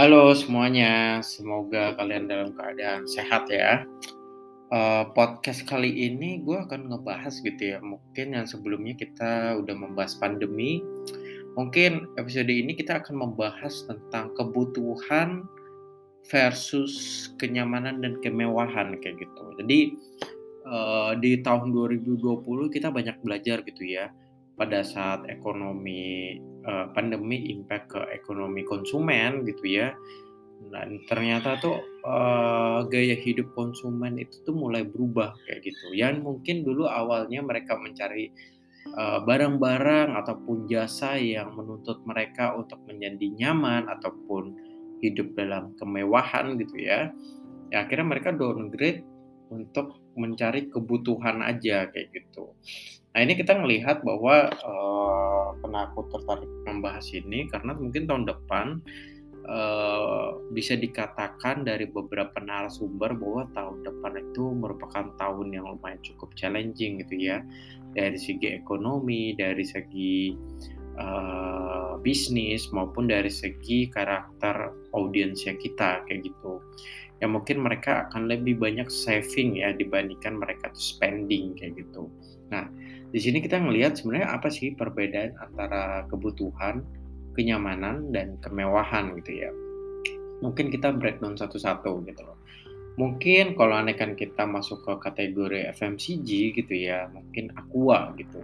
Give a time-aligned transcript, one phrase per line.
[0.00, 3.84] Halo semuanya, semoga kalian dalam keadaan sehat ya.
[4.72, 10.16] Uh, podcast kali ini gue akan ngebahas gitu ya, mungkin yang sebelumnya kita udah membahas
[10.16, 10.80] pandemi,
[11.52, 15.44] mungkin episode ini kita akan membahas tentang kebutuhan
[16.32, 19.44] versus kenyamanan dan kemewahan kayak gitu.
[19.60, 20.00] Jadi
[20.64, 22.40] uh, di tahun 2020
[22.72, 24.08] kita banyak belajar gitu ya
[24.56, 29.94] pada saat ekonomi uh, pandemi impact ke ekonomi konsumen gitu ya.
[30.60, 35.96] Dan ternyata tuh uh, gaya hidup konsumen itu tuh mulai berubah kayak gitu.
[35.96, 38.32] Yang mungkin dulu awalnya mereka mencari
[39.28, 44.56] barang-barang uh, ataupun jasa yang menuntut mereka untuk menjadi nyaman ataupun
[45.04, 47.12] hidup dalam kemewahan gitu ya.
[47.70, 49.04] Ya akhirnya mereka downgrade
[49.52, 52.54] untuk mencari kebutuhan aja kayak gitu
[53.10, 54.46] Nah ini kita melihat bahwa
[55.60, 58.66] kenapa aku tertarik membahas ini karena mungkin tahun depan
[59.46, 66.34] uh, bisa dikatakan dari beberapa narasumber bahwa tahun depan itu merupakan tahun yang lumayan cukup
[66.34, 67.42] challenging gitu ya
[67.94, 70.34] dari segi ekonomi, dari segi
[70.98, 76.62] uh, bisnis maupun dari segi karakter audiensnya kita kayak gitu.
[77.20, 82.08] Ya mungkin mereka akan lebih banyak saving ya dibandingkan mereka tuh spending kayak gitu.
[82.48, 82.64] Nah
[83.10, 86.86] di sini kita ngelihat sebenarnya apa sih perbedaan antara kebutuhan,
[87.34, 89.50] kenyamanan, dan kemewahan gitu ya.
[90.40, 92.38] Mungkin kita breakdown satu-satu gitu loh.
[92.98, 98.42] Mungkin kalau anekan kita masuk ke kategori FMCG gitu ya, mungkin aqua gitu.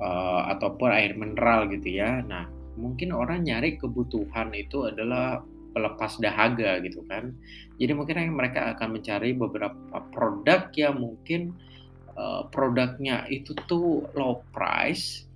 [0.00, 2.24] Uh, ataupun air mineral gitu ya.
[2.24, 2.48] Nah,
[2.80, 5.44] mungkin orang nyari kebutuhan itu adalah
[5.76, 7.36] pelepas dahaga gitu kan.
[7.76, 11.54] Jadi mungkin mereka akan mencari beberapa produk yang mungkin
[12.16, 15.30] uh, produknya itu tuh low price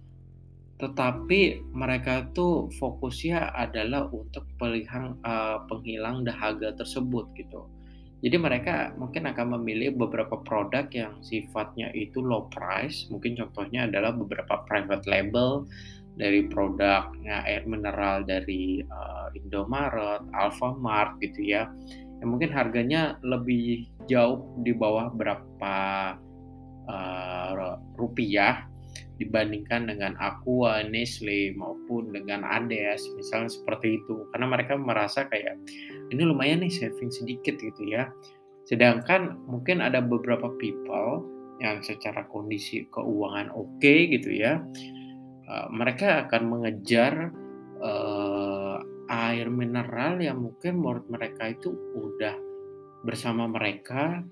[0.75, 7.63] tetapi mereka tuh fokusnya adalah untuk penghilang uh, penghilang dahaga tersebut gitu.
[8.25, 13.07] Jadi mereka mungkin akan memilih beberapa produk yang sifatnya itu low price.
[13.13, 15.69] Mungkin contohnya adalah beberapa private label
[16.17, 21.69] dari produknya air mineral dari uh, Indomaret, Alfamart gitu ya.
[22.19, 25.77] Yang mungkin harganya lebih jauh di bawah berapa
[26.89, 28.67] uh, rupiah
[29.19, 34.27] dibandingkan dengan Aqua, Nestle maupun dengan Ades misalnya seperti itu.
[34.35, 35.55] Karena mereka merasa kayak
[36.11, 38.11] ini lumayan nih saving sedikit gitu ya.
[38.67, 44.59] Sedangkan mungkin ada beberapa people yang secara kondisi keuangan oke okay, gitu ya
[45.47, 47.31] uh, mereka akan mengejar
[47.79, 48.79] uh,
[49.09, 52.35] air mineral yang mungkin menurut mereka itu udah
[53.05, 54.25] bersama mereka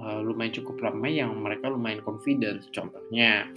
[0.00, 2.66] uh, lumayan cukup lama yang mereka lumayan confident.
[2.72, 3.48] Contohnya,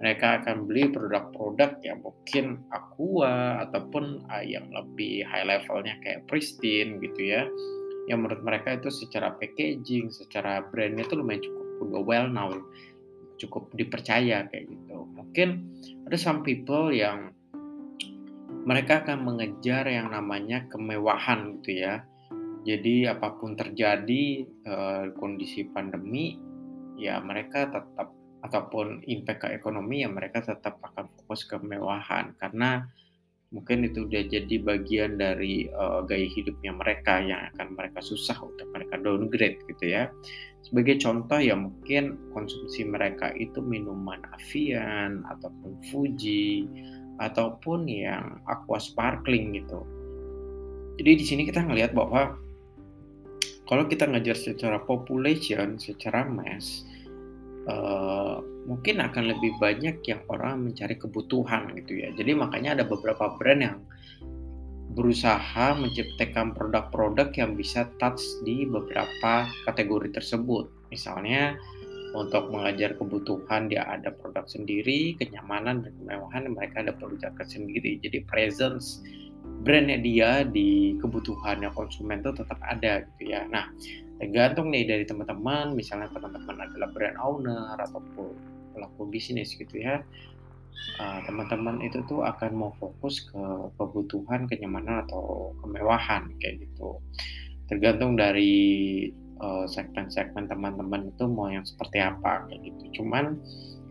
[0.00, 6.98] mereka akan beli produk-produk yang mungkin aqua ataupun uh, yang lebih high levelnya kayak pristine
[7.04, 7.44] gitu ya.
[8.08, 12.64] Yang menurut mereka itu secara packaging, secara brandnya itu lumayan cukup udah well known,
[13.36, 15.04] cukup dipercaya kayak gitu.
[15.16, 15.48] Mungkin
[16.08, 17.32] ada some people yang
[18.64, 22.04] mereka akan mengejar yang namanya kemewahan gitu ya
[22.64, 26.36] jadi apa pun terjadi uh, kondisi pandemi,
[27.00, 32.88] ya mereka tetap ataupun impact ke ekonomi ya mereka tetap akan fokus ke kemewahan karena
[33.52, 38.70] mungkin itu udah jadi bagian dari uh, gaya hidupnya mereka yang akan mereka susah untuk
[38.70, 40.08] mereka downgrade gitu ya.
[40.62, 46.68] Sebagai contoh ya mungkin konsumsi mereka itu minuman Avian ataupun Fuji
[47.18, 49.82] ataupun yang aqua sparkling gitu.
[51.02, 52.38] Jadi di sini kita ngelihat bahwa
[53.70, 56.82] kalau kita ngajar secara population, secara mass,
[57.70, 62.10] uh, mungkin akan lebih banyak yang orang mencari kebutuhan gitu ya.
[62.18, 63.78] Jadi makanya ada beberapa brand yang
[64.90, 70.66] berusaha menciptakan produk-produk yang bisa touch di beberapa kategori tersebut.
[70.90, 71.54] Misalnya
[72.10, 78.02] untuk mengajar kebutuhan dia ada produk sendiri, kenyamanan dan kemewahan mereka ada produk sendiri.
[78.02, 79.06] Jadi presence
[79.60, 83.44] brandnya dia di kebutuhannya konsumen itu tetap ada gitu ya.
[83.48, 83.68] Nah,
[84.16, 88.32] tergantung nih dari teman-teman, misalnya teman-teman adalah brand owner ataupun
[88.72, 90.00] pelaku bisnis gitu ya.
[90.96, 93.42] Uh, teman-teman itu tuh akan mau fokus ke
[93.76, 96.96] kebutuhan kenyamanan atau kemewahan kayak gitu.
[97.68, 99.04] Tergantung dari
[99.44, 103.02] uh, segmen-segmen teman-teman itu mau yang seperti apa kayak gitu.
[103.02, 103.36] Cuman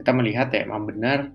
[0.02, 1.30] kita melihat ya emang benar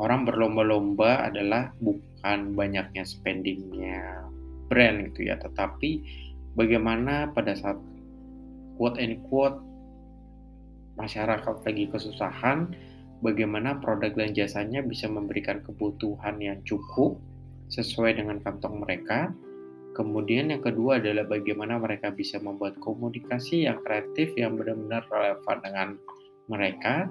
[0.00, 4.24] orang berlomba-lomba adalah bukan banyaknya spendingnya
[4.72, 6.00] brand gitu ya, tetapi
[6.56, 7.76] bagaimana pada saat
[8.80, 9.60] quote and quote
[10.96, 12.72] masyarakat lagi kesusahan,
[13.20, 17.20] bagaimana produk dan jasanya bisa memberikan kebutuhan yang cukup
[17.68, 19.30] sesuai dengan kantong mereka,
[19.90, 25.88] Kemudian yang kedua adalah bagaimana mereka bisa membuat komunikasi yang kreatif yang benar-benar relevan dengan
[26.46, 27.10] mereka.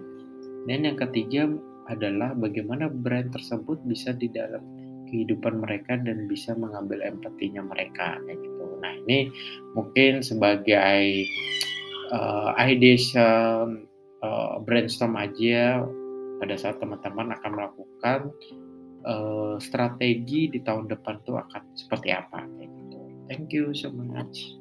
[0.63, 1.51] Dan yang ketiga
[1.89, 4.62] adalah bagaimana brand tersebut bisa di dalam
[5.09, 8.65] kehidupan mereka dan bisa mengambil empatinya mereka kayak gitu.
[8.80, 9.33] Nah, ini
[9.74, 11.25] mungkin sebagai
[12.13, 13.89] uh, ideation
[14.21, 15.83] uh, brainstorm aja
[16.39, 18.19] pada saat teman-teman akan melakukan
[19.03, 23.00] uh, strategi di tahun depan itu akan seperti apa kayak gitu.
[23.27, 24.56] Thank you so much.